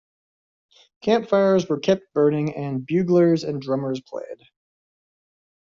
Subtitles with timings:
[1.03, 4.41] Camp fires were kept burning, and buglers and drummers played.